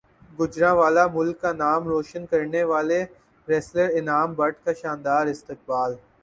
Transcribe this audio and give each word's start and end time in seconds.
گوجرانوالہ 0.37 1.05
ملک 1.13 1.39
کا 1.41 1.51
نام 1.55 1.87
روشن 1.87 2.25
کرنیوالے 2.31 2.99
ریسلر 3.47 3.87
انعام 3.99 4.33
بٹ 4.37 4.55
کا 4.65 4.73
شاندار 4.81 5.25
استقبال 5.27 5.95